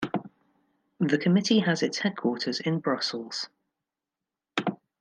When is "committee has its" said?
1.19-1.99